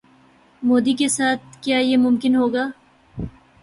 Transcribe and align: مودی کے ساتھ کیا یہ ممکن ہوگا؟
مودی 0.63 0.93
کے 0.93 1.07
ساتھ 1.07 1.57
کیا 1.61 1.77
یہ 1.79 1.97
ممکن 1.97 2.35
ہوگا؟ 2.35 2.67